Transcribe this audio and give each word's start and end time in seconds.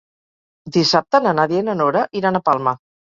Dissabte 0.77 1.21
na 1.25 1.33
Nàdia 1.39 1.61
i 1.65 1.65
na 1.67 1.75
Nora 1.83 2.01
iran 2.21 2.41
a 2.41 2.43
Palma. 2.51 2.75